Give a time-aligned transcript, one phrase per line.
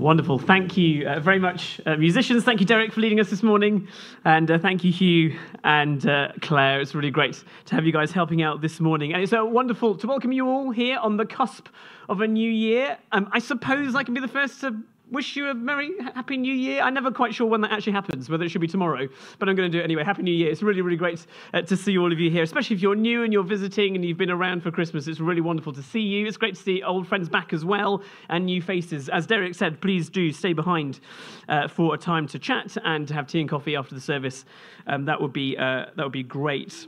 [0.00, 0.38] Wonderful.
[0.38, 2.42] Thank you uh, very much, uh, musicians.
[2.42, 3.86] Thank you, Derek, for leading us this morning.
[4.24, 6.80] And uh, thank you, Hugh and uh, Claire.
[6.80, 9.12] It's really great to have you guys helping out this morning.
[9.12, 11.68] And it's uh, wonderful to welcome you all here on the cusp
[12.08, 12.96] of a new year.
[13.12, 14.74] Um, I suppose I can be the first to
[15.10, 16.82] wish you a merry, happy new year.
[16.82, 19.08] I'm never quite sure when that actually happens, whether it should be tomorrow,
[19.38, 20.04] but I'm going to do it anyway.
[20.04, 20.50] Happy new year.
[20.50, 23.24] It's really, really great uh, to see all of you here, especially if you're new
[23.24, 25.08] and you're visiting and you've been around for Christmas.
[25.08, 26.26] It's really wonderful to see you.
[26.26, 29.08] It's great to see old friends back as well and new faces.
[29.08, 31.00] As Derek said, please do stay behind
[31.48, 34.44] uh, for a time to chat and to have tea and coffee after the service.
[34.86, 36.86] Um, that, would be, uh, that would be great.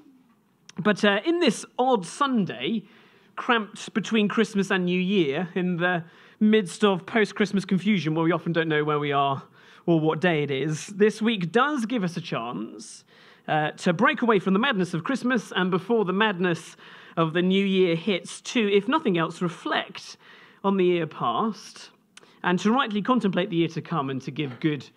[0.79, 2.85] But uh, in this odd Sunday,
[3.37, 6.05] cramped between Christmas and New Year, in the
[6.43, 9.45] midst of post Christmas confusion where we often don't know where we are
[9.87, 13.05] or what day it is, this week does give us a chance
[13.47, 16.77] uh, to break away from the madness of Christmas and before the madness
[17.17, 20.17] of the new year hits, to, if nothing else, reflect
[20.65, 21.91] on the year past
[22.43, 24.89] and to rightly contemplate the year to come and to give good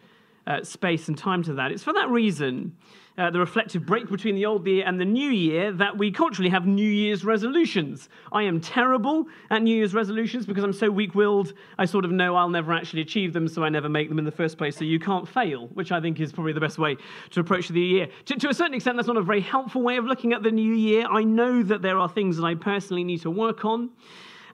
[0.47, 1.71] uh, space and time to that.
[1.71, 2.75] It's for that reason
[3.17, 6.49] uh, the reflective break between the old year and the new year that we culturally
[6.49, 8.09] have New Year's resolutions.
[8.31, 12.11] I am terrible at New Year's resolutions because I'm so weak willed, I sort of
[12.11, 14.75] know I'll never actually achieve them, so I never make them in the first place.
[14.75, 16.97] So you can't fail, which I think is probably the best way
[17.31, 18.07] to approach the year.
[18.25, 20.51] To, to a certain extent, that's not a very helpful way of looking at the
[20.51, 21.05] new year.
[21.09, 23.91] I know that there are things that I personally need to work on.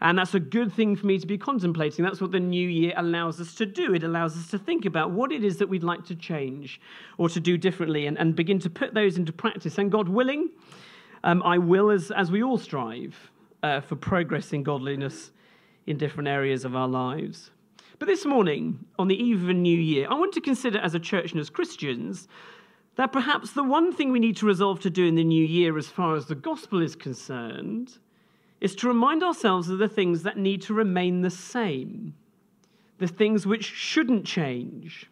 [0.02, 2.03] And that's a good thing for me to be contemplating.
[2.03, 3.94] That's what the new year allows us to do.
[3.94, 6.81] It allows us to think about what it is that we'd like to change
[7.19, 9.77] or to do differently and, and begin to put those into practice.
[9.77, 10.49] And God willing,
[11.23, 15.31] um, I will, as, as we all strive uh, for progress in godliness
[15.85, 17.52] in different areas of our lives.
[17.99, 20.95] But this morning, on the eve of a new year, I want to consider as
[20.95, 22.27] a church and as Christians
[22.95, 25.77] that perhaps the one thing we need to resolve to do in the new year,
[25.77, 27.99] as far as the gospel is concerned,
[28.62, 32.14] is to remind ourselves of the things that need to remain the same,
[33.00, 35.09] the things which shouldn't change,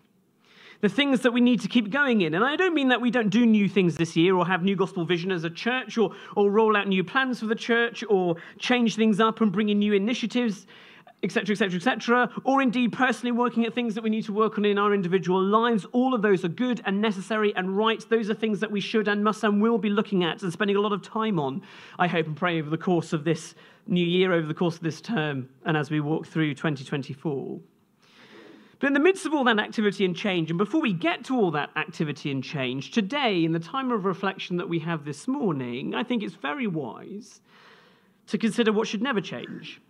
[0.81, 2.35] the things that we need to keep going in.
[2.35, 4.75] And I don't mean that we don't do new things this year or have new
[4.75, 8.35] gospel vision as a church or, or roll out new plans for the church or
[8.59, 10.67] change things up and bring in new initiatives
[11.21, 14.65] etc., etc., etc., or indeed personally working at things that we need to work on
[14.65, 15.85] in our individual lives.
[15.91, 18.03] All of those are good and necessary and right.
[18.09, 20.77] Those are things that we should and must and will be looking at and spending
[20.77, 21.61] a lot of time on,
[21.97, 24.81] I hope and pray, over the course of this new year, over the course of
[24.81, 27.59] this term, and as we walk through 2024.
[28.79, 31.35] But in the midst of all that activity and change, and before we get to
[31.35, 35.27] all that activity and change, today, in the time of reflection that we have this
[35.27, 37.41] morning, I think it's very wise
[38.27, 39.81] to consider what should never change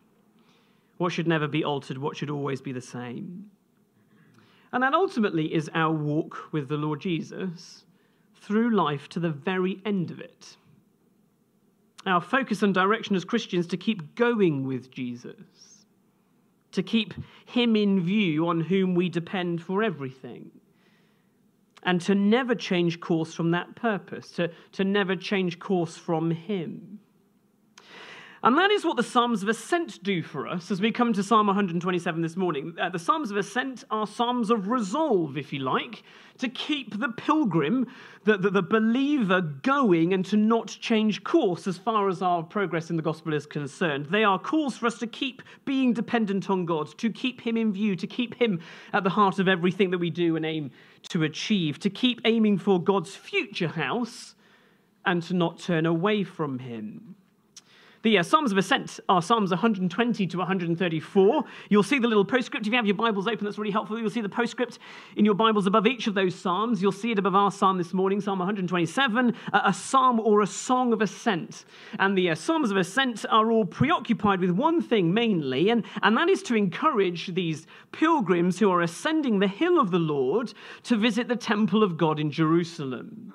[0.99, 3.49] what should never be altered, what should always be the same.
[4.73, 7.85] And that ultimately is our walk with the Lord Jesus
[8.35, 10.57] through life to the very end of it.
[12.05, 15.85] Our focus and direction as Christians to keep going with Jesus,
[16.73, 17.13] to keep
[17.45, 20.51] Him in view on whom we depend for everything,
[21.83, 26.99] and to never change course from that purpose, to, to never change course from Him.
[28.41, 31.21] And that is what the Psalms of Ascent do for us as we come to
[31.21, 32.73] Psalm 127 this morning.
[32.79, 36.03] Uh, the Psalms of Ascent are Psalms of resolve, if you like,
[36.37, 37.85] to keep the pilgrim,
[38.23, 42.89] the, the, the, believer, going and to not change course as far as our progress
[42.89, 44.05] in the gospel is concerned.
[44.05, 47.73] They are calls for us to keep being dependent on God, to keep Him in
[47.73, 48.61] view, to keep Him
[48.93, 50.71] at the heart of everything that we do and aim
[51.09, 54.35] to achieve, to keep aiming for God's future house
[55.05, 57.15] and to not turn away from Him.
[58.01, 61.43] The uh, Psalms of Ascent are Psalms 120 to 134.
[61.67, 62.65] You'll see the little postscript.
[62.65, 63.99] If you have your Bibles open, that's really helpful.
[63.99, 64.79] You'll see the postscript
[65.17, 66.81] in your Bibles above each of those Psalms.
[66.81, 70.47] You'll see it above our Psalm this morning, Psalm 127, uh, a psalm or a
[70.47, 71.65] song of ascent.
[71.99, 76.15] And the uh, Psalms of Ascent are all preoccupied with one thing mainly, and, and
[76.15, 80.95] that is to encourage these pilgrims who are ascending the hill of the Lord to
[80.95, 83.33] visit the temple of God in Jerusalem.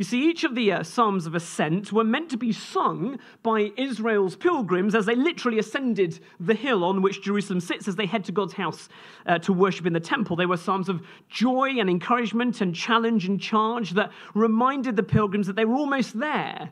[0.00, 3.70] You see, each of the uh, Psalms of Ascent were meant to be sung by
[3.76, 8.24] Israel's pilgrims as they literally ascended the hill on which Jerusalem sits as they head
[8.24, 8.88] to God's house
[9.26, 10.36] uh, to worship in the temple.
[10.36, 15.46] They were Psalms of joy and encouragement and challenge and charge that reminded the pilgrims
[15.48, 16.70] that they were almost there,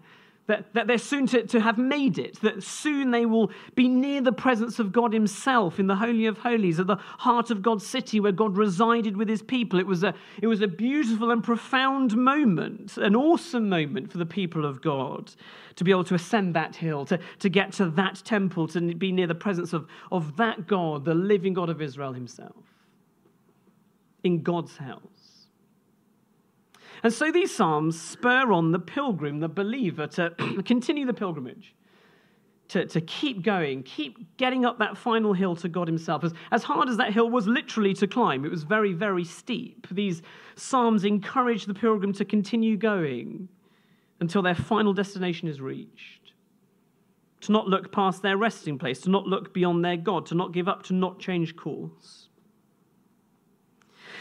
[0.49, 4.23] that, that they're soon to, to have made it, that soon they will be near
[4.23, 7.87] the presence of God Himself in the Holy of Holies, at the heart of God's
[7.87, 9.79] city where God resided with His people.
[9.79, 14.27] It was a, it was a beautiful and profound moment, an awesome moment for the
[14.27, 15.31] people of God
[15.77, 19.13] to be able to ascend that hill, to, to get to that temple, to be
[19.13, 22.65] near the presence of, of that God, the living God of Israel Himself,
[24.25, 25.18] in God's house.
[27.03, 30.31] And so these Psalms spur on the pilgrim, the believer, to
[30.65, 31.75] continue the pilgrimage,
[32.69, 36.25] to, to keep going, keep getting up that final hill to God Himself.
[36.25, 39.87] As, as hard as that hill was literally to climb, it was very, very steep.
[39.91, 40.23] These
[40.57, 43.49] Psalms encourage the pilgrim to continue going
[44.21, 46.33] until their final destination is reached.
[47.43, 50.53] To not look past their resting place, to not look beyond their God, to not
[50.53, 52.28] give up, to not change course.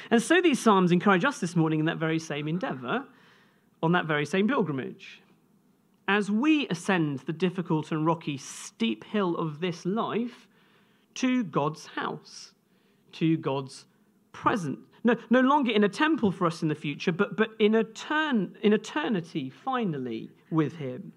[0.10, 3.06] And so these Psalms encourage us this morning in that very same endeavor,
[3.84, 5.22] on that very same pilgrimage
[6.08, 10.48] as we ascend the difficult and rocky, steep hill of this life
[11.16, 12.54] to God's house,
[13.14, 13.86] to God's
[14.32, 14.80] presence.
[15.04, 18.56] No, no longer in a temple for us in the future, but, but in, etern-
[18.62, 21.12] in eternity, finally, with Him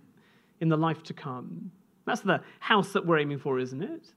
[0.61, 1.71] in the life to come.
[2.05, 4.09] That's the house that we're aiming for, isn't it?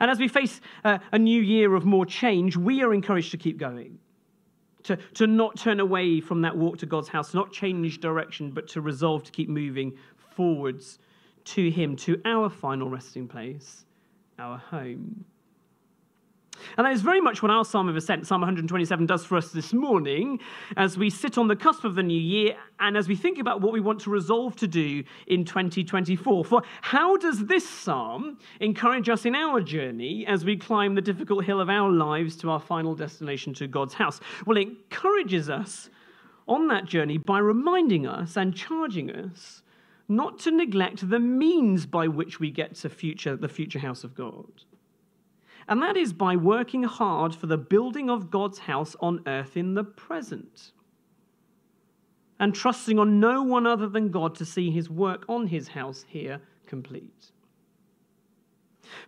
[0.00, 3.36] And as we face uh, a new year of more change, we are encouraged to
[3.36, 3.98] keep going
[4.84, 8.68] to, to not turn away from that walk to God's house, not change direction, but
[8.68, 10.98] to resolve to keep moving forwards
[11.44, 13.84] to Him, to our final resting place,
[14.38, 15.24] our home.
[16.76, 19.50] And that is very much what our Psalm of Ascent, Psalm 127, does for us
[19.50, 20.40] this morning
[20.76, 23.60] as we sit on the cusp of the new year and as we think about
[23.60, 26.44] what we want to resolve to do in 2024.
[26.44, 31.44] For how does this psalm encourage us in our journey as we climb the difficult
[31.44, 34.20] hill of our lives to our final destination to God's house?
[34.46, 35.90] Well, it encourages us
[36.46, 39.62] on that journey by reminding us and charging us
[40.08, 44.14] not to neglect the means by which we get to future, the future house of
[44.14, 44.64] God
[45.70, 49.74] and that is by working hard for the building of God's house on earth in
[49.74, 50.72] the present,
[52.40, 56.04] and trusting on no one other than God to see his work on his house
[56.08, 57.30] here complete.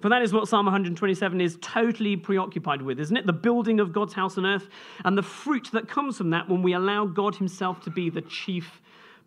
[0.01, 3.27] For that is what Psalm 127 is totally preoccupied with, isn't it?
[3.27, 4.69] The building of God's house on earth
[5.05, 8.23] and the fruit that comes from that when we allow God Himself to be the
[8.23, 8.81] chief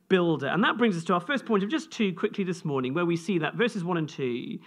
[0.08, 0.48] builder.
[0.48, 3.06] And that brings us to our first point of just two quickly this morning, where
[3.06, 4.60] we see that verses 1 and 2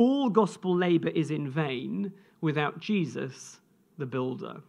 [0.00, 2.10] all gospel labor is in vain
[2.40, 3.60] without Jesus,
[3.98, 4.62] the builder.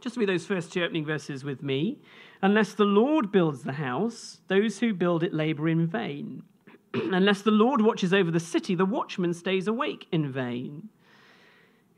[0.00, 1.98] Just read those first two opening verses with me.
[2.40, 6.42] Unless the Lord builds the house, those who build it labor in vain.
[6.94, 10.88] Unless the Lord watches over the city, the watchman stays awake in vain.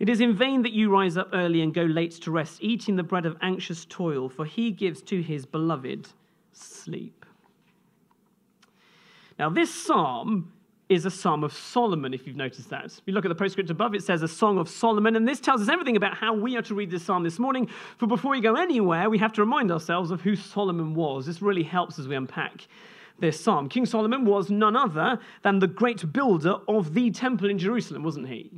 [0.01, 2.97] It is in vain that you rise up early and go late to rest, eating
[2.97, 6.09] the bread of anxious toil, for he gives to his beloved
[6.53, 7.25] sleep.
[9.39, 10.51] Now, this psalm
[10.89, 12.87] is a Psalm of Solomon, if you've noticed that.
[12.87, 15.41] If you look at the postscript above, it says a Song of Solomon, and this
[15.41, 17.69] tells us everything about how we are to read this psalm this morning.
[17.99, 21.27] For before we go anywhere, we have to remind ourselves of who Solomon was.
[21.27, 22.67] This really helps as we unpack
[23.19, 23.69] this psalm.
[23.69, 28.29] King Solomon was none other than the great builder of the temple in Jerusalem, wasn't
[28.29, 28.51] he?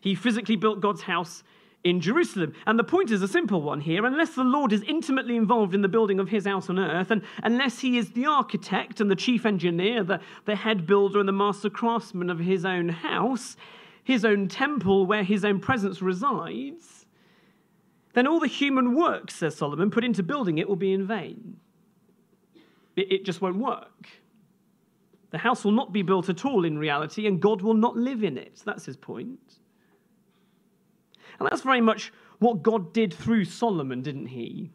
[0.00, 1.42] He physically built God's house
[1.82, 2.54] in Jerusalem.
[2.66, 4.04] And the point is a simple one here.
[4.04, 7.22] Unless the Lord is intimately involved in the building of his house on earth, and
[7.42, 11.32] unless he is the architect and the chief engineer, the, the head builder and the
[11.32, 13.56] master craftsman of his own house,
[14.04, 17.06] his own temple where his own presence resides,
[18.12, 21.56] then all the human work, says Solomon, put into building it will be in vain.
[22.96, 24.08] It, it just won't work.
[25.30, 28.24] The house will not be built at all in reality, and God will not live
[28.24, 28.60] in it.
[28.64, 29.59] That's his point.
[31.40, 34.70] And that's very much what God did through Solomon, didn't he?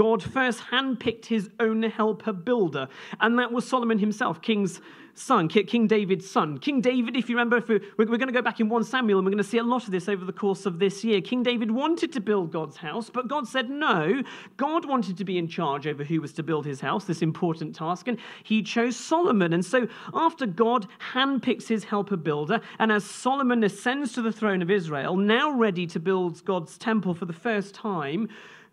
[0.00, 2.88] God first handpicked his own helper builder,
[3.20, 4.80] and that was Solomon himself, King's
[5.12, 6.56] son, King David's son.
[6.56, 9.18] King David, if you remember, if we're, we're going to go back in 1 Samuel
[9.18, 11.20] and we're going to see a lot of this over the course of this year.
[11.20, 14.22] King David wanted to build God's house, but God said no.
[14.56, 17.76] God wanted to be in charge over who was to build his house, this important
[17.76, 19.52] task, and he chose Solomon.
[19.52, 24.62] And so, after God handpicks his helper builder, and as Solomon ascends to the throne
[24.62, 28.30] of Israel, now ready to build God's temple for the first time,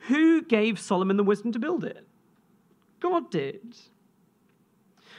[0.08, 2.08] who gave Solomon the wisdom to build it?
[3.00, 3.76] God did.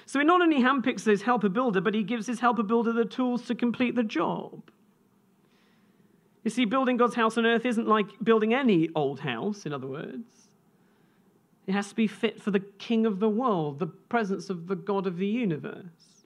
[0.07, 3.04] So he not only handpicks his helper builder, but he gives his helper builder the
[3.04, 4.71] tools to complete the job.
[6.45, 9.87] You see, building God's house on earth isn't like building any old house, in other
[9.87, 10.49] words.
[11.66, 14.76] It has to be fit for the king of the world, the presence of the
[14.76, 16.25] God of the universe.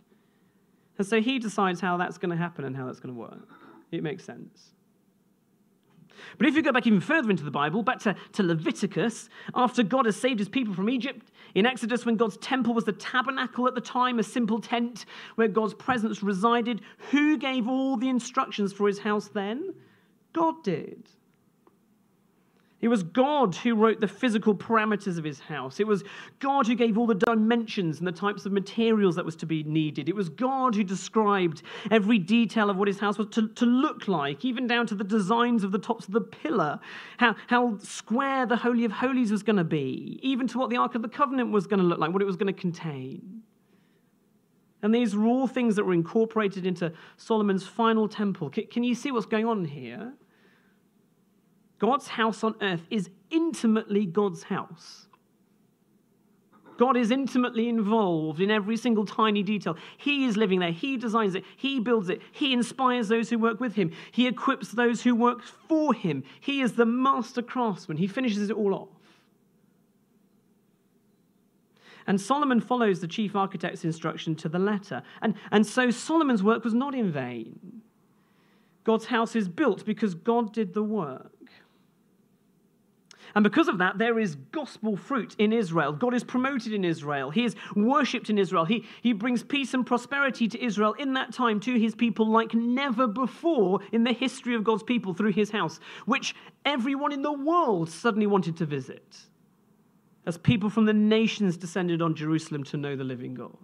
[0.99, 3.49] And so he decides how that's going to happen and how that's going to work.
[3.91, 4.71] It makes sense.
[6.39, 9.83] But if you go back even further into the Bible, back to, to Leviticus, after
[9.83, 13.69] God has saved his people from Egypt, in Exodus, when God's temple was the tabernacle
[13.69, 18.73] at the time, a simple tent where God's presence resided, who gave all the instructions
[18.73, 19.75] for his house then?
[20.33, 21.09] God did.
[22.83, 25.79] It was God who wrote the physical parameters of his house.
[25.79, 26.03] It was
[26.41, 29.63] God who gave all the dimensions and the types of materials that was to be
[29.63, 30.09] needed.
[30.09, 31.63] It was God who described
[31.93, 35.05] every detail of what his house was to, to look like, even down to the
[35.05, 36.81] designs of the tops of the pillar,
[37.19, 40.77] how, how square the Holy of Holies was going to be, even to what the
[40.77, 43.43] Ark of the Covenant was going to look like, what it was going to contain.
[44.83, 48.51] And these were all things that were incorporated into Solomon's final temple.
[48.51, 50.15] Can you see what's going on here?
[51.83, 55.09] God's house on earth is intimately God's house.
[56.79, 59.77] God is intimately involved in every single tiny detail.
[59.99, 60.71] He is living there.
[60.71, 61.43] He designs it.
[61.57, 62.23] He builds it.
[62.31, 63.91] He inspires those who work with him.
[64.13, 66.23] He equips those who work for him.
[66.41, 67.97] He is the master craftsman.
[67.97, 68.89] He finishes it all off.
[72.07, 75.03] And Solomon follows the chief architect's instruction to the letter.
[75.21, 77.83] And, and so Solomon's work was not in vain.
[78.85, 81.33] God's house is built because God did the work.
[83.35, 85.93] And because of that, there is gospel fruit in Israel.
[85.93, 87.31] God is promoted in Israel.
[87.31, 88.65] He is worshipped in Israel.
[88.65, 92.55] He, he brings peace and prosperity to Israel in that time to his people like
[92.55, 96.35] never before in the history of God's people through his house, which
[96.65, 99.17] everyone in the world suddenly wanted to visit
[100.27, 103.57] as people from the nations descended on Jerusalem to know the living God.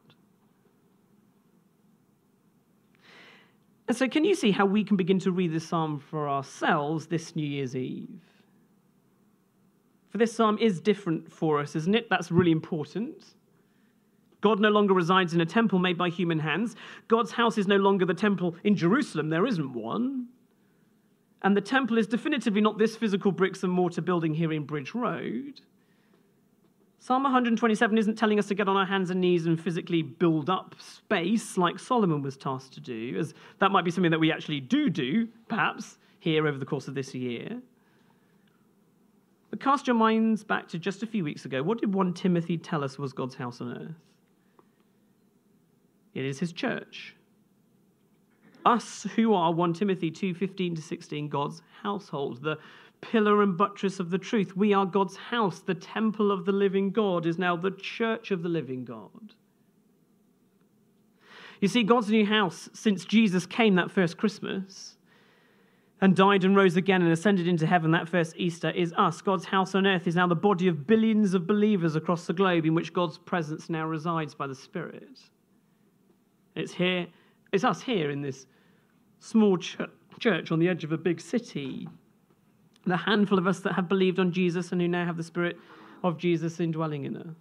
[3.86, 7.06] And so, can you see how we can begin to read this psalm for ourselves
[7.06, 8.20] this New Year's Eve?
[10.08, 12.08] For this psalm is different for us, isn't it?
[12.08, 13.34] That's really important.
[14.40, 16.76] God no longer resides in a temple made by human hands.
[17.08, 19.30] God's house is no longer the temple in Jerusalem.
[19.30, 20.28] There isn't one.
[21.42, 24.94] And the temple is definitively not this physical bricks and mortar building here in Bridge
[24.94, 25.60] Road.
[27.00, 30.50] Psalm 127 isn't telling us to get on our hands and knees and physically build
[30.50, 34.32] up space like Solomon was tasked to do, as that might be something that we
[34.32, 37.60] actually do do, perhaps, here over the course of this year.
[39.50, 41.62] But cast your minds back to just a few weeks ago.
[41.62, 43.96] What did 1 Timothy tell us was God's house on earth?
[46.14, 47.14] It is his church.
[48.64, 52.58] Us who are 1 Timothy 2:15 to 16, God's household, the
[53.00, 54.56] pillar and buttress of the truth.
[54.56, 55.60] We are God's house.
[55.60, 59.34] The temple of the living God is now the church of the living God.
[61.60, 64.97] You see, God's new house, since Jesus came that first Christmas
[66.00, 69.20] and died and rose again and ascended into heaven that first Easter, is us.
[69.20, 72.64] God's house on earth is now the body of billions of believers across the globe
[72.64, 75.18] in which God's presence now resides by the Spirit.
[76.54, 77.06] It's here,
[77.52, 78.46] it's us here in this
[79.18, 81.88] small church on the edge of a big city
[82.88, 85.58] the handful of us that have believed on Jesus and who now have the Spirit
[86.02, 87.36] of Jesus indwelling in us.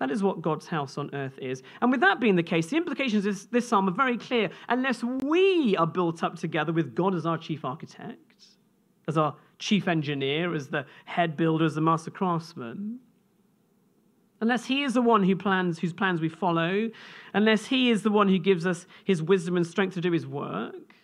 [0.00, 1.62] That is what God's house on earth is.
[1.82, 4.48] And with that being the case, the implications of this, psalm are very clear.
[4.70, 8.46] Unless we are built up together with God as our chief architect,
[9.06, 12.98] as our chief engineer, as the head builder, as the master craftsman,
[14.40, 16.90] unless he is the one who plans whose plans we follow,
[17.34, 20.26] unless he is the one who gives us his wisdom and strength to do his
[20.26, 20.94] work,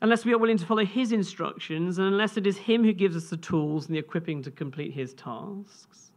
[0.00, 3.16] unless we are willing to follow his instructions, and unless it is him who gives
[3.16, 6.12] us the tools and the equipping to complete his tasks,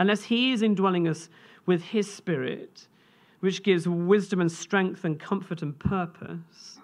[0.00, 1.28] unless he is indwelling us
[1.66, 2.88] with his spirit,
[3.38, 6.80] which gives wisdom and strength and comfort and purpose,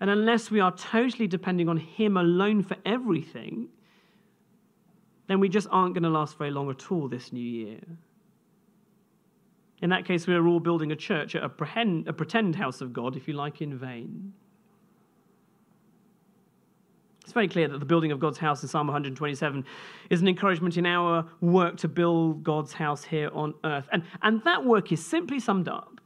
[0.00, 3.68] and unless we are totally depending on him alone for everything,
[5.28, 7.80] then we just aren't going to last very long at all this new year.
[9.82, 12.92] In that case, we are all building a church, a pretend, a pretend house of
[12.92, 14.32] God, if you like, in vain.
[17.26, 19.64] It's very clear that the building of God's house in Psalm 127
[20.10, 23.88] is an encouragement in our work to build God's house here on earth.
[23.90, 26.00] And, and that work is simply summed up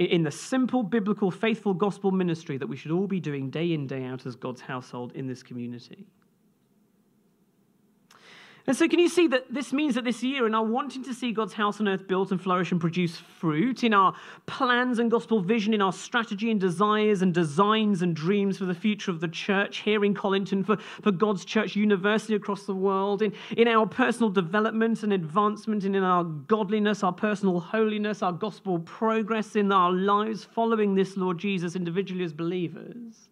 [0.00, 3.86] in the simple, biblical, faithful gospel ministry that we should all be doing day in,
[3.86, 6.08] day out as God's household in this community.
[8.68, 11.14] And so, can you see that this means that this year, in our wanting to
[11.14, 14.12] see God's house on earth built and flourish and produce fruit, in our
[14.44, 18.74] plans and gospel vision, in our strategy and desires and designs and dreams for the
[18.74, 23.22] future of the church here in Colinton, for, for God's church university across the world,
[23.22, 28.32] in, in our personal development and advancement, and in our godliness, our personal holiness, our
[28.32, 33.30] gospel progress in our lives following this Lord Jesus individually as believers?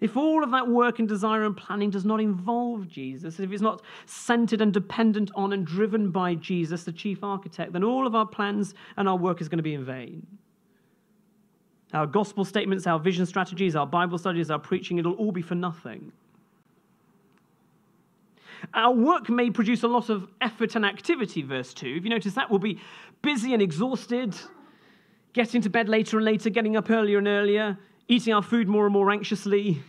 [0.00, 3.60] If all of that work and desire and planning does not involve Jesus, if it's
[3.60, 8.14] not centered and dependent on and driven by Jesus, the chief architect, then all of
[8.14, 10.26] our plans and our work is going to be in vain.
[11.92, 15.54] Our gospel statements, our vision strategies, our Bible studies, our preaching, it'll all be for
[15.54, 16.12] nothing.
[18.72, 21.96] Our work may produce a lot of effort and activity, verse 2.
[21.98, 22.80] If you notice that, we'll be
[23.22, 24.36] busy and exhausted,
[25.32, 27.78] getting to bed later and later, getting up earlier and earlier,
[28.10, 29.80] eating our food more and more anxiously,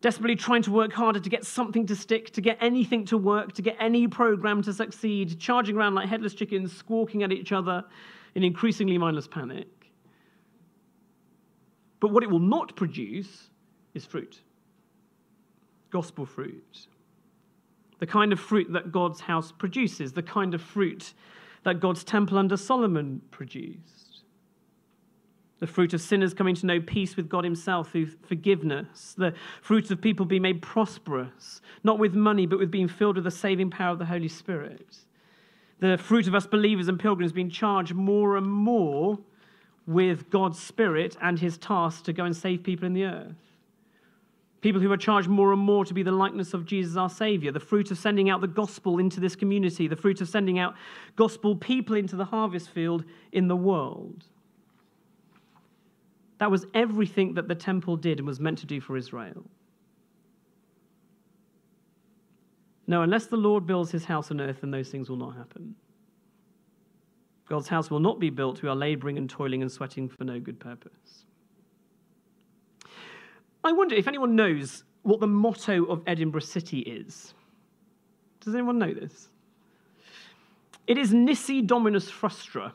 [0.00, 3.52] desperately trying to work harder to get something to stick, to get anything to work,
[3.52, 7.84] to get any program to succeed, charging around like headless chickens, squawking at each other
[8.34, 9.68] in increasingly mindless panic.
[12.00, 13.48] But what it will not produce
[13.94, 14.40] is fruit
[15.92, 16.88] gospel fruit.
[17.98, 21.12] The kind of fruit that God's house produces, the kind of fruit
[21.64, 24.11] that God's temple under Solomon produced.
[25.62, 29.14] The fruit of sinners coming to know peace with God Himself through forgiveness.
[29.16, 33.22] The fruit of people being made prosperous, not with money, but with being filled with
[33.22, 34.96] the saving power of the Holy Spirit.
[35.78, 39.20] The fruit of us believers and pilgrims being charged more and more
[39.86, 43.36] with God's Spirit and His task to go and save people in the earth.
[44.62, 47.52] People who are charged more and more to be the likeness of Jesus our Savior,
[47.52, 50.74] the fruit of sending out the gospel into this community, the fruit of sending out
[51.14, 54.24] gospel people into the harvest field in the world.
[56.42, 59.44] That was everything that the temple did and was meant to do for Israel.
[62.88, 65.76] No, unless the Lord builds his house on earth, then those things will not happen.
[67.48, 70.40] God's house will not be built who are laboring and toiling and sweating for no
[70.40, 71.26] good purpose.
[73.62, 77.34] I wonder if anyone knows what the motto of Edinburgh City is.
[78.40, 79.28] Does anyone know this?
[80.88, 82.74] It is Nisi Dominus Frustra,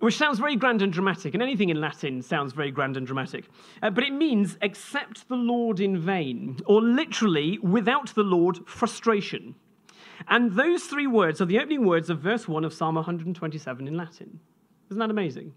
[0.00, 3.48] which sounds very grand and dramatic, and anything in Latin sounds very grand and dramatic.
[3.82, 9.54] Uh, but it means accept the Lord in vain, or literally, without the Lord, frustration.
[10.28, 13.96] And those three words are the opening words of verse 1 of Psalm 127 in
[13.96, 14.40] Latin.
[14.90, 15.52] Isn't that amazing?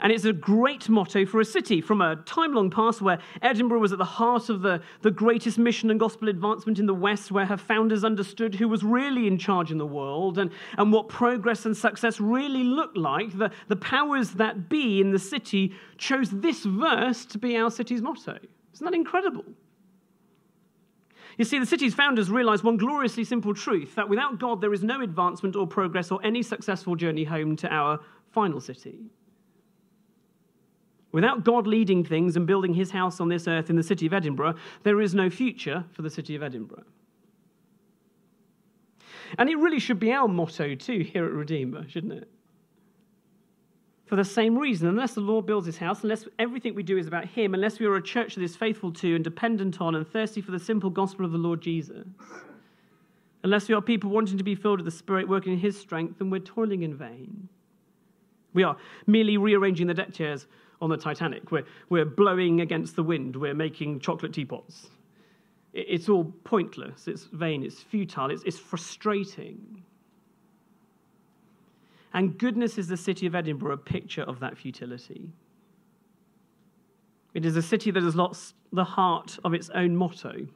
[0.00, 3.80] And it's a great motto for a city from a time long past where Edinburgh
[3.80, 7.30] was at the heart of the, the greatest mission and gospel advancement in the West,
[7.30, 11.08] where her founders understood who was really in charge in the world and, and what
[11.08, 13.36] progress and success really looked like.
[13.36, 18.02] The, the powers that be in the city chose this verse to be our city's
[18.02, 18.38] motto.
[18.72, 19.44] Isn't that incredible?
[21.38, 24.82] You see, the city's founders realized one gloriously simple truth that without God, there is
[24.82, 28.00] no advancement or progress or any successful journey home to our
[28.32, 28.98] final city.
[31.18, 34.12] Without God leading things and building his house on this earth in the city of
[34.12, 36.84] Edinburgh, there is no future for the city of Edinburgh.
[39.36, 42.30] And it really should be our motto too here at Redeemer, shouldn't it?
[44.06, 47.08] For the same reason, unless the Lord builds his house, unless everything we do is
[47.08, 50.06] about him, unless we are a church that is faithful to and dependent on and
[50.06, 52.06] thirsty for the simple gospel of the Lord Jesus,
[53.42, 56.20] unless we are people wanting to be filled with the Spirit working in his strength,
[56.20, 57.48] then we're toiling in vain.
[58.54, 58.76] We are
[59.08, 60.46] merely rearranging the deck chairs
[60.80, 61.50] on the Titanic.
[61.50, 63.36] We're, we're blowing against the wind.
[63.36, 64.88] We're making chocolate teapots.
[65.72, 67.08] It's all pointless.
[67.08, 67.62] It's vain.
[67.62, 68.30] It's futile.
[68.30, 69.82] It's, it's frustrating.
[72.14, 75.28] And goodness is the city of Edinburgh a picture of that futility.
[77.34, 80.46] It is a city that has lost the heart of its own motto.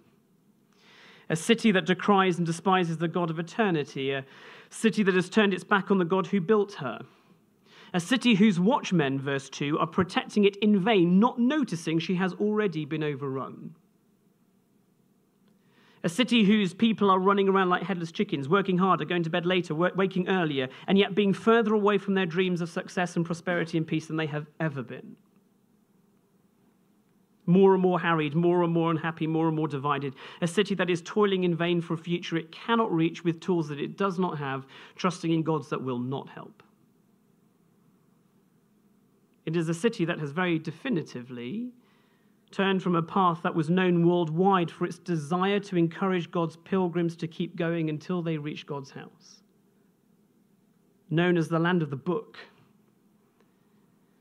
[1.29, 4.13] A city that decries and despises the God of eternity.
[4.13, 4.25] A
[4.71, 7.01] city that has turned its back on the God who built her
[7.95, 12.33] a city whose watchmen, verse 2, are protecting it in vain, not noticing she has
[12.35, 13.75] already been overrun.
[16.05, 19.47] A city whose people are running around like headless chickens, working harder, going to bed
[19.47, 23.79] later, waking earlier, and yet being further away from their dreams of success and prosperity
[23.79, 25.15] and peace than they have ever been.
[27.45, 30.15] More and more harried, more and more unhappy, more and more divided.
[30.41, 33.69] A city that is toiling in vain for a future it cannot reach with tools
[33.69, 36.63] that it does not have, trusting in gods that will not help.
[39.45, 41.73] It is a city that has very definitively
[42.51, 47.17] turned from a path that was known worldwide for its desire to encourage God's pilgrims
[47.17, 49.43] to keep going until they reach God's house,
[51.11, 52.39] known as the land of the book,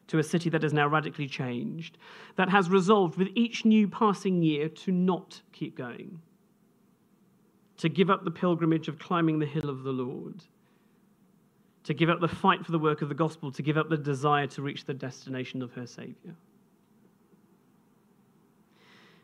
[0.08, 1.98] to a city that is now radically changed,
[2.36, 6.20] that has resolved with each new passing year to not keep going,
[7.78, 10.44] to give up the pilgrimage of climbing the hill of the Lord
[11.84, 13.98] to give up the fight for the work of the gospel, to give up the
[13.98, 16.36] desire to reach the destination of her Savior.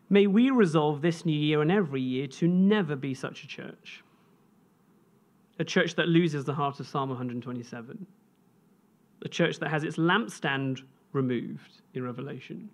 [0.10, 4.04] May we resolve this new year and every year to never be such a church.
[5.60, 8.06] A church that loses the heart of Psalm 127.
[9.24, 12.70] A church that has its lampstand removed in Revelation.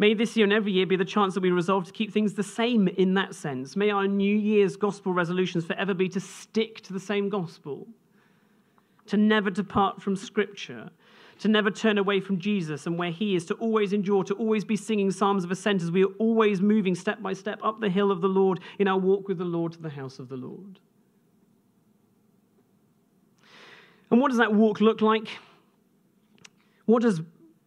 [0.00, 2.32] May this year and every year be the chance that we resolve to keep things
[2.32, 3.76] the same in that sense.
[3.76, 7.86] May our New Year's gospel resolutions forever be to stick to the same gospel,
[9.08, 10.88] to never depart from Scripture,
[11.40, 14.64] to never turn away from Jesus and where He is, to always endure, to always
[14.64, 17.90] be singing psalms of ascent as we are always moving step by step up the
[17.90, 20.36] hill of the Lord in our walk with the Lord to the house of the
[20.36, 20.80] Lord.
[24.10, 25.28] And what does that walk look like?
[26.86, 27.20] What does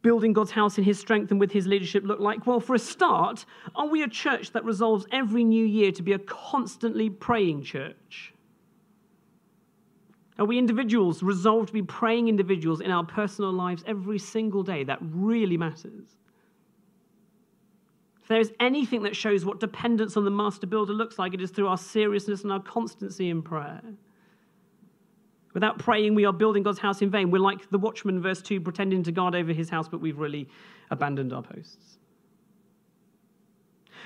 [0.04, 2.46] building God's house in his strength and with his leadership look like?
[2.46, 6.13] Well, for a start, are we a church that resolves every new year to be
[6.13, 8.34] a constantly praying church?
[10.38, 14.84] Are we individuals resolved to be praying individuals in our personal lives every single day?
[14.84, 16.18] That really matters.
[18.22, 21.42] If there is anything that shows what dependence on the master builder looks like, it
[21.42, 23.82] is through our seriousness and our constancy in prayer.
[25.54, 27.30] Without praying, we are building God's house in vain.
[27.30, 30.50] We're like the watchman, verse 2, pretending to guard over his house, but we've really
[30.89, 31.98] abandoned our posts.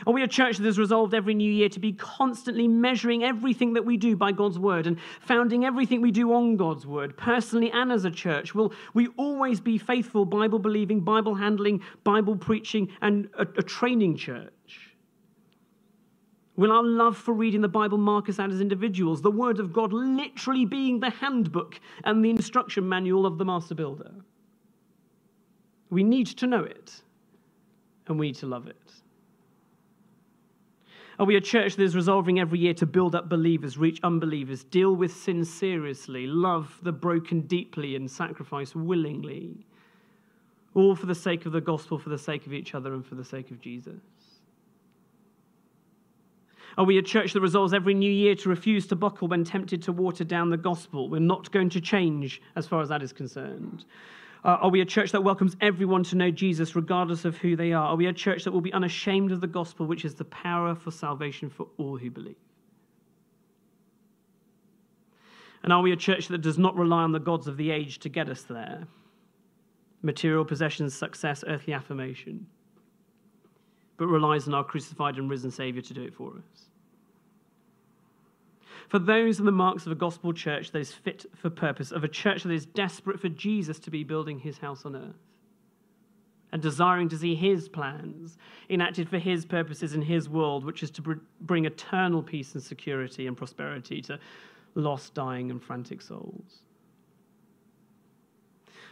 [0.06, 3.74] Are we a church that has resolved every new year to be constantly measuring everything
[3.74, 7.72] that we do by God's word and founding everything we do on God's word, personally
[7.72, 8.54] and as a church?
[8.54, 14.18] Will we always be faithful, Bible believing, Bible handling, Bible preaching, and a, a training
[14.18, 14.87] church?
[16.58, 19.72] Will our love for reading the Bible mark us out as individuals, the Word of
[19.72, 24.12] God literally being the handbook and the instruction manual of the master builder?
[25.92, 27.04] We need to know it,
[28.08, 28.76] and we need to love it.
[31.20, 34.64] Are we a church that is resolving every year to build up believers, reach unbelievers,
[34.64, 39.66] deal with sin seriously, love the broken deeply, and sacrifice willingly?
[40.74, 43.16] All for the sake of the gospel, for the sake of each other, and for
[43.16, 44.02] the sake of Jesus.
[46.78, 49.82] Are we a church that resolves every new year to refuse to buckle when tempted
[49.84, 51.10] to water down the gospel?
[51.10, 53.86] We're not going to change as far as that is concerned.
[54.46, 57.74] Uh, are we a church that welcomes everyone to know Jesus regardless of who they
[57.74, 57.88] are?
[57.88, 60.76] Are we a church that will be unashamed of the gospel, which is the power
[60.76, 62.36] for salvation for all who believe?
[65.64, 67.98] And are we a church that does not rely on the gods of the age
[68.00, 68.88] to get us there?
[70.04, 72.46] Material possessions, success, earthly affirmation,
[73.98, 76.67] but relies on our crucified and risen Savior to do it for us.
[78.88, 82.04] For those are the marks of a gospel church that is fit for purpose, of
[82.04, 85.28] a church that is desperate for Jesus to be building his house on earth
[86.52, 88.38] and desiring to see his plans
[88.70, 92.64] enacted for his purposes in his world, which is to br- bring eternal peace and
[92.64, 94.18] security and prosperity to
[94.76, 96.62] lost, dying, and frantic souls.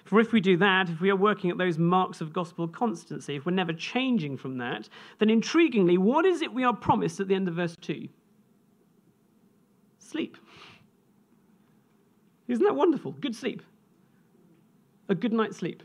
[0.03, 3.36] For if we do that, if we are working at those marks of gospel constancy,
[3.36, 7.27] if we're never changing from that, then intriguingly, what is it we are promised at
[7.27, 8.08] the end of verse 2?
[10.06, 10.38] Sleep.
[12.48, 13.12] Isn't that wonderful?
[13.13, 13.63] Good sleep.
[15.10, 15.84] A good night's sleep.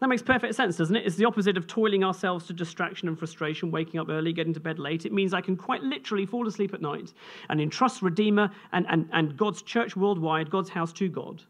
[0.00, 1.06] That makes perfect sense, doesn't it?
[1.06, 4.60] It's the opposite of toiling ourselves to distraction and frustration, waking up early, getting to
[4.60, 5.04] bed late.
[5.04, 7.12] It means I can quite literally fall asleep at night
[7.50, 11.42] and entrust Redeemer and, and, and God's church worldwide, God's house to God.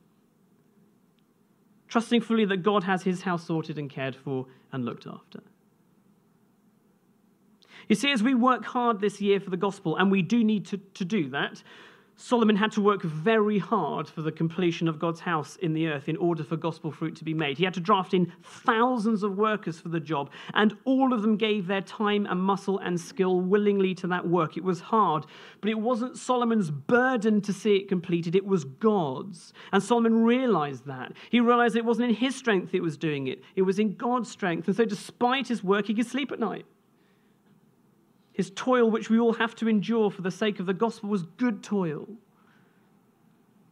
[1.86, 5.40] Trusting fully that God has his house sorted and cared for and looked after.
[7.90, 10.64] You see, as we work hard this year for the gospel, and we do need
[10.66, 11.60] to, to do that,
[12.14, 16.08] Solomon had to work very hard for the completion of God's house in the earth
[16.08, 17.58] in order for gospel fruit to be made.
[17.58, 21.36] He had to draft in thousands of workers for the job, and all of them
[21.36, 24.56] gave their time and muscle and skill willingly to that work.
[24.56, 25.26] It was hard,
[25.60, 29.52] but it wasn't Solomon's burden to see it completed, it was God's.
[29.72, 31.14] And Solomon realized that.
[31.28, 34.30] He realized it wasn't in his strength it was doing it, it was in God's
[34.30, 34.68] strength.
[34.68, 36.66] And so, despite his work, he could sleep at night.
[38.32, 41.22] His toil, which we all have to endure for the sake of the gospel, was
[41.22, 42.08] good toil.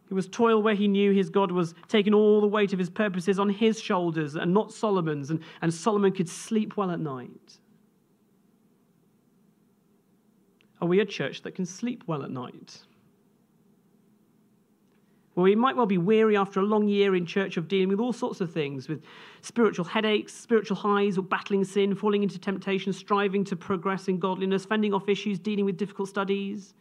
[0.09, 2.89] It was toil where he knew his God was taking all the weight of his
[2.89, 7.59] purposes on his shoulders and not Solomon's, and, and Solomon could sleep well at night.
[10.81, 12.83] Are we a church that can sleep well at night?
[15.41, 18.11] We might well be weary after a long year in church of dealing with all
[18.11, 19.03] sorts of things with
[19.41, 24.65] spiritual headaches, spiritual highs, or battling sin, falling into temptation, striving to progress in godliness,
[24.65, 26.73] fending off issues, dealing with difficult studies.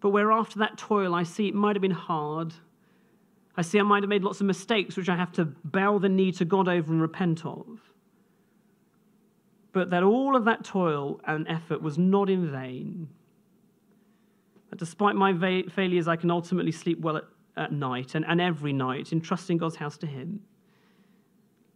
[0.00, 2.54] But where after that toil, I see it might have been hard.
[3.56, 6.08] I see I might have made lots of mistakes, which I have to bow the
[6.08, 7.80] knee to God over and repent of.
[9.72, 13.08] But that all of that toil and effort was not in vain
[14.78, 17.24] despite my va- failures, I can ultimately sleep well at,
[17.56, 20.40] at night and, and every night, entrusting God's house to Him.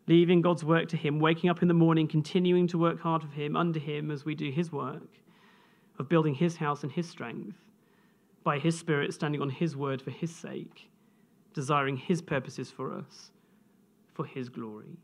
[0.07, 3.29] Leaving God's work to Him, waking up in the morning, continuing to work hard for
[3.29, 5.19] Him, under Him as we do His work
[5.99, 7.57] of building His house and His strength,
[8.43, 10.91] by His Spirit standing on His word for His sake,
[11.53, 13.31] desiring His purposes for us,
[14.15, 14.97] for His glory.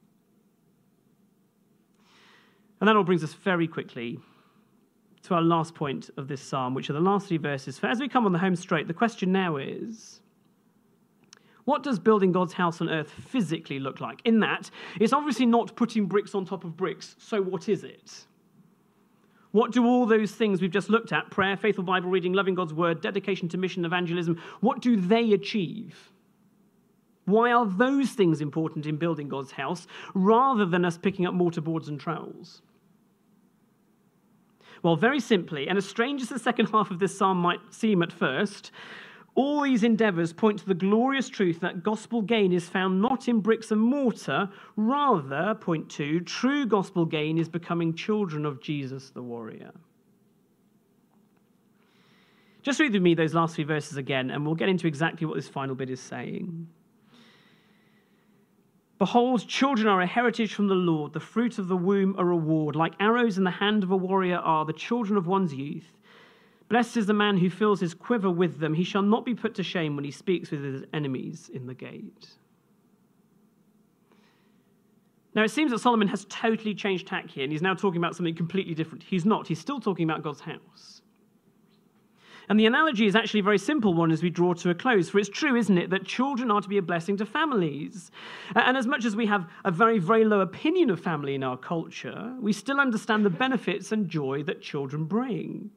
[2.81, 4.21] And that all brings us very quickly
[5.25, 7.79] to our last point of this psalm, which are the last three verses.
[7.79, 10.21] For as we come on the home straight, the question now is
[11.65, 14.21] what does building God's house on earth physically look like?
[14.25, 18.27] In that, it's obviously not putting bricks on top of bricks, so what is it?
[19.53, 22.75] What do all those things we've just looked at prayer, faithful Bible reading, loving God's
[22.75, 26.11] word, dedication to mission, evangelism what do they achieve?
[27.25, 31.89] Why are those things important in building God's house rather than us picking up mortarboards
[31.89, 32.61] and trowels?
[34.85, 38.03] Well, very simply, and as strange as the second half of this psalm might seem
[38.03, 38.71] at first,
[39.37, 43.41] All these endeavors point to the glorious truth that gospel gain is found not in
[43.41, 49.23] bricks and mortar, rather, point two, true gospel gain is becoming children of Jesus the
[49.23, 49.73] warrior.
[52.63, 55.35] Just read with me those last three verses again, and we'll get into exactly what
[55.35, 56.69] this final bit is saying.
[59.05, 62.75] Behold, children are a heritage from the Lord, the fruit of the womb a reward.
[62.75, 65.99] Like arrows in the hand of a warrior are the children of one's youth.
[66.71, 68.73] Blessed is the man who fills his quiver with them.
[68.73, 71.75] He shall not be put to shame when he speaks with his enemies in the
[71.75, 72.31] gate.
[75.35, 78.17] Now, it seems that Solomon has totally changed tack here, and he's now talking about
[78.17, 79.03] something completely different.
[79.03, 79.47] He's not.
[79.47, 81.03] He's still talking about God's house.
[82.49, 85.09] And the analogy is actually a very simple one as we draw to a close.
[85.09, 88.11] For it's true, isn't it, that children are to be a blessing to families.
[88.55, 91.57] And as much as we have a very, very low opinion of family in our
[91.57, 95.71] culture, we still understand the benefits and joy that children bring.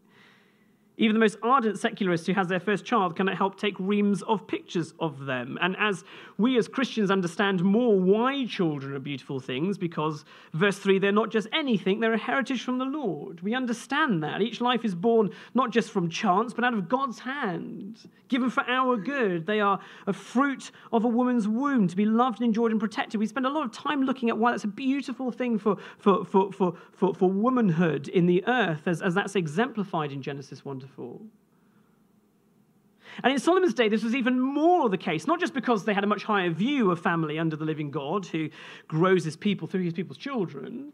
[1.00, 4.48] Even the most ardent secularist who has their first child cannot help take reams of
[4.48, 5.56] pictures of them.
[5.62, 6.04] And as
[6.40, 11.30] we as Christians understand more why children are beautiful things, because verse 3, they're not
[11.30, 13.42] just anything, they're a heritage from the Lord.
[13.42, 14.42] We understand that.
[14.42, 18.64] Each life is born not just from chance, but out of God's hand, given for
[18.68, 19.46] our good.
[19.46, 23.20] They are a fruit of a woman's womb to be loved and enjoyed and protected.
[23.20, 26.26] We spend a lot of time looking at why that's a beautiful thing for, for,
[26.26, 30.87] for, for, for, for womanhood in the earth, as, as that's exemplified in Genesis 1
[33.24, 36.04] And in Solomon's day, this was even more the case, not just because they had
[36.04, 38.50] a much higher view of family under the living God who
[38.88, 40.94] grows his people through his people's children,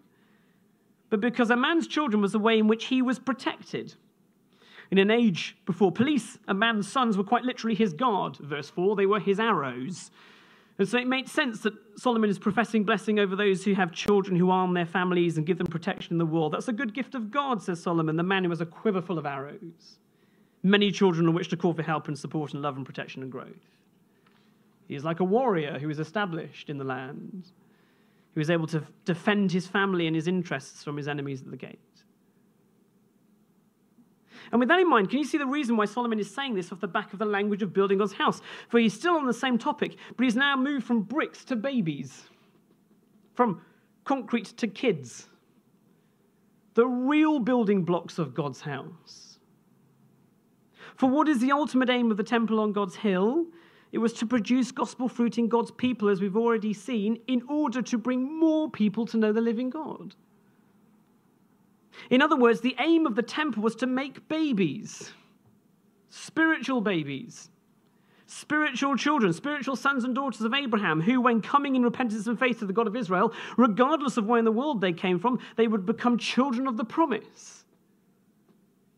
[1.10, 3.94] but because a man's children was the way in which he was protected.
[4.90, 8.38] In an age before police, a man's sons were quite literally his guard.
[8.38, 10.12] Verse 4, they were his arrows.
[10.80, 14.36] And so it makes sense that Solomon is professing blessing over those who have children
[14.36, 16.50] who arm their families and give them protection in the war.
[16.50, 19.20] That's a good gift of God, says Solomon, the man who has a quiver full
[19.20, 20.00] of arrows.
[20.64, 23.32] Many children on which to call for help and support and love and protection and
[23.32, 23.48] growth.
[24.88, 27.52] He is like a warrior who is established in the land,
[28.34, 31.58] who is able to defend his family and his interests from his enemies at the
[31.58, 31.80] gate.
[34.52, 36.72] And with that in mind, can you see the reason why Solomon is saying this
[36.72, 38.42] off the back of the language of building God's house?
[38.70, 42.24] For he's still on the same topic, but he's now moved from bricks to babies,
[43.34, 43.62] from
[44.04, 45.28] concrete to kids.
[46.76, 49.40] The real building blocks of God's house.
[50.96, 53.46] For what is the ultimate aim of the temple on God's hill?
[53.92, 57.82] It was to produce gospel fruit in God's people, as we've already seen, in order
[57.84, 60.16] to bring more people to know the living God.
[62.10, 65.12] In other words, the aim of the temple was to make babies,
[66.10, 67.50] spiritual babies,
[68.26, 72.60] spiritual children, spiritual sons and daughters of Abraham, who, when coming in repentance and faith
[72.60, 75.68] to the God of Israel, regardless of where in the world they came from, they
[75.68, 77.64] would become children of the promise.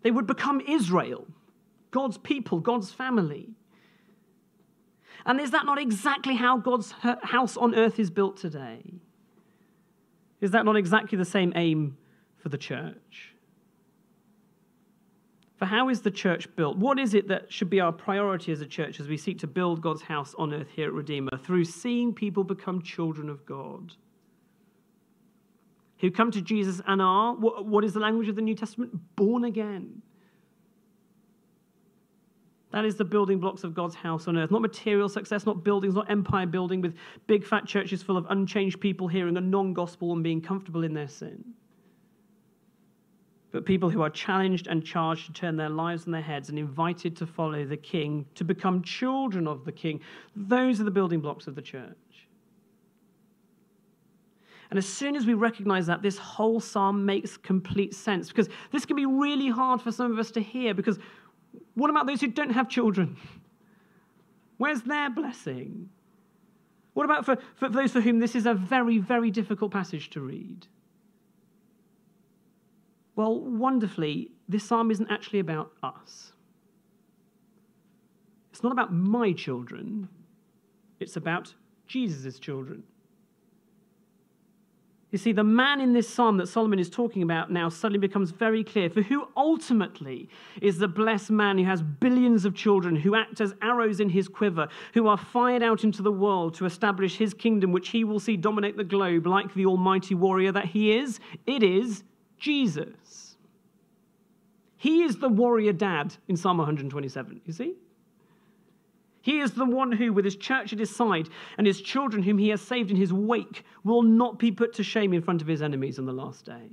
[0.04, 1.28] They would become Israel,
[1.92, 3.50] God's people, God's family.
[5.26, 8.84] And is that not exactly how God's house on earth is built today?
[10.40, 11.98] Is that not exactly the same aim
[12.46, 13.34] for the church.
[15.58, 16.78] For how is the church built?
[16.78, 19.48] What is it that should be our priority as a church as we seek to
[19.48, 21.40] build God's house on earth here at Redeemer?
[21.44, 23.94] Through seeing people become children of God.
[26.02, 28.92] Who come to Jesus and are, what is the language of the New Testament?
[29.16, 30.04] Born again.
[32.74, 34.52] That is the building blocks of God's house on earth.
[34.52, 38.80] Not material success, not buildings, not empire building with big fat churches full of unchanged
[38.80, 41.44] people hearing a non gospel and being comfortable in their sin
[43.56, 46.60] but people who are challenged and charged to turn their lives on their heads and
[46.60, 50.02] invited to follow the king, to become children of the king.
[50.36, 52.28] Those are the building blocks of the church.
[54.70, 58.86] And as soon as we recognize that, this whole psalm makes complete sense because this
[58.86, 61.00] can be really hard for some of us to hear because
[61.76, 63.16] what about those who don't have children?
[64.58, 65.90] Where's their blessing?
[66.94, 70.20] What about for, for those for whom this is a very, very difficult passage to
[70.20, 70.68] read?
[73.16, 76.34] Well, wonderfully, this psalm isn't actually about us.
[78.52, 80.08] It's not about my children,
[81.00, 81.54] it's about
[81.88, 82.84] Jesus' children.
[85.12, 88.32] You see, the man in this psalm that Solomon is talking about now suddenly becomes
[88.32, 88.90] very clear.
[88.90, 90.28] For who ultimately
[90.62, 94.28] is the blessed man who has billions of children who act as arrows in his
[94.28, 98.20] quiver, who are fired out into the world to establish his kingdom, which he will
[98.20, 101.22] see dominate the globe like the almighty warrior that he is?
[101.46, 102.04] It is
[102.46, 103.38] Jesus.
[104.78, 107.74] He is the warrior dad in Psalm 127, you see?
[109.24, 111.28] He is the one who, with his church at his side
[111.58, 114.84] and his children whom he has saved in his wake, will not be put to
[114.84, 116.70] shame in front of his enemies on the last day.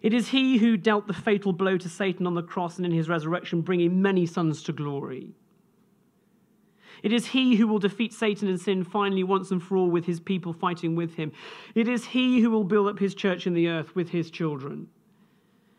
[0.00, 2.92] It is he who dealt the fatal blow to Satan on the cross and in
[2.92, 5.34] his resurrection, bringing many sons to glory.
[7.06, 10.06] It is he who will defeat Satan and sin finally once and for all with
[10.06, 11.30] his people fighting with him.
[11.76, 14.88] It is he who will build up his church in the earth with his children,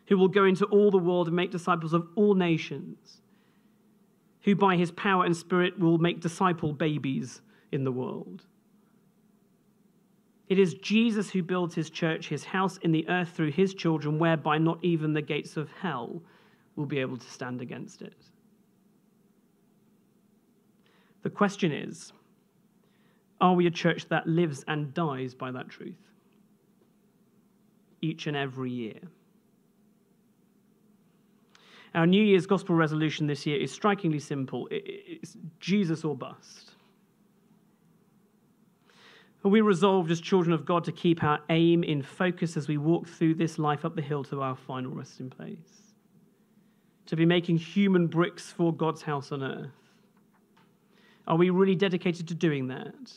[0.06, 3.20] who will go into all the world and make disciples of all nations,
[4.44, 7.42] who by his power and spirit will make disciple babies
[7.74, 8.46] in the world.
[10.48, 14.18] It is Jesus who builds his church, his house in the earth through his children,
[14.18, 16.22] whereby not even the gates of hell
[16.78, 18.16] will be able to stand against it.
[21.28, 22.14] The question is
[23.42, 26.00] are we a church that lives and dies by that truth?
[28.02, 29.02] Each and every year.
[31.94, 36.76] Our New Year's gospel resolution this year is strikingly simple it's Jesus or bust.
[39.44, 42.78] Are we resolved as children of God to keep our aim in focus as we
[42.78, 45.92] walk through this life up the hill to our final resting place?
[47.08, 49.87] To be making human bricks for God's house on earth?
[51.28, 53.12] Are we really dedicated to doing that?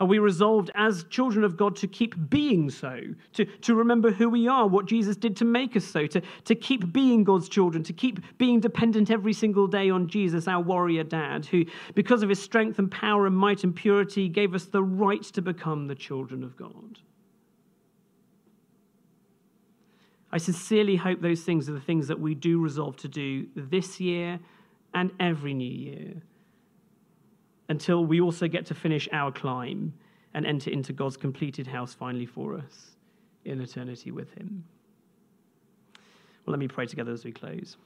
[0.00, 3.00] Are we resolved as children of God to keep being so,
[3.34, 6.54] to, to remember who we are, what Jesus did to make us so, to, to
[6.54, 11.04] keep being God's children, to keep being dependent every single day on Jesus, our warrior
[11.04, 14.82] dad, who, because of his strength and power and might and purity, gave us the
[14.82, 16.98] right to become the children of God?
[20.32, 24.00] I sincerely hope those things are the things that we do resolve to do this
[24.00, 24.40] year
[24.94, 26.22] and every new year
[27.72, 29.94] until we also get to finish our climb
[30.34, 32.96] and enter into God's completed house finally for us
[33.46, 34.62] in eternity with Him.
[36.44, 37.78] Well, let me pray together as we close.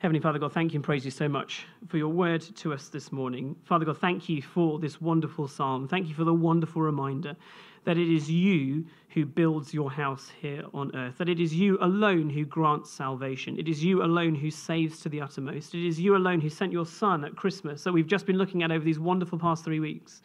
[0.00, 2.88] Heavenly Father God, thank you and praise you so much for your word to us
[2.88, 3.54] this morning.
[3.64, 5.86] Father God, thank you for this wonderful psalm.
[5.86, 7.36] Thank you for the wonderful reminder
[7.84, 11.76] that it is you who builds your house here on earth, that it is you
[11.82, 13.58] alone who grants salvation.
[13.58, 15.74] It is you alone who saves to the uttermost.
[15.74, 18.62] It is you alone who sent your Son at Christmas that we've just been looking
[18.62, 20.22] at over these wonderful past three weeks.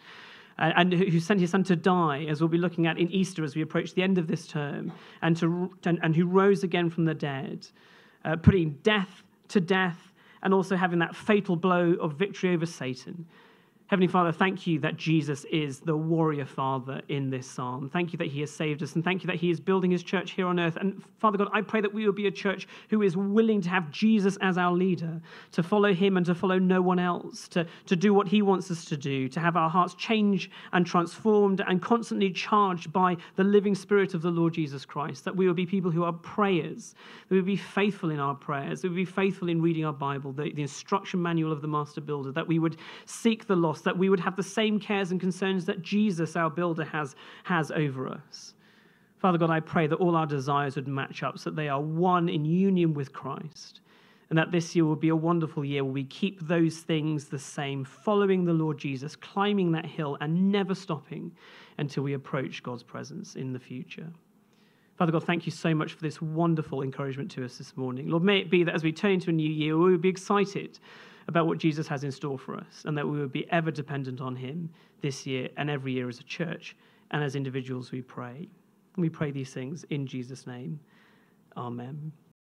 [0.58, 3.58] And who sent his son to die, as we'll be looking at in Easter as
[3.58, 7.04] we approach the end of this term, and, to, and, and who rose again from
[7.04, 7.68] the dead,
[8.24, 10.12] uh, putting death to death
[10.44, 13.26] and also having that fatal blow of victory over Satan.
[13.88, 17.88] Heavenly Father, thank you that Jesus is the warrior father in this psalm.
[17.88, 20.02] Thank you that he has saved us, and thank you that he is building his
[20.02, 20.76] church here on earth.
[20.78, 23.69] And Father God, I pray that we will be a church who is willing to
[23.69, 25.21] have Jesus as our leader,
[25.52, 28.71] to follow him and to follow no one else, to, to do what he wants
[28.71, 33.43] us to do, to have our hearts changed and transformed and constantly charged by the
[33.43, 35.26] living spirit of the Lord Jesus Christ.
[35.26, 36.95] That we will be people who are prayers,
[37.30, 39.86] that we will be faithful in our prayers, that we will be faithful in reading
[39.86, 43.56] our Bible, the, the instruction manual of the master builder, that we would seek the
[43.56, 47.16] lost that we would have the same cares and concerns that Jesus, our builder, has,
[47.44, 48.54] has over us.
[49.18, 51.82] Father God, I pray that all our desires would match up so that they are
[51.82, 53.82] one in union with Christ.
[54.30, 57.40] And that this year will be a wonderful year where we keep those things the
[57.40, 61.32] same, following the Lord Jesus, climbing that hill and never stopping
[61.78, 64.12] until we approach God's presence in the future.
[64.98, 68.10] Father God, thank you so much for this wonderful encouragement to us this morning.
[68.10, 70.10] Lord, may it be that as we turn into a new year, we will be
[70.10, 70.80] excited
[71.28, 74.22] about what Jesus has in store for us and that we would be ever dependent
[74.22, 74.70] on him
[75.02, 76.76] this year and every year as a church
[77.12, 78.48] and as individuals we pray.
[78.98, 80.80] we pray these things in Jesus' name.
[81.58, 82.12] Amen.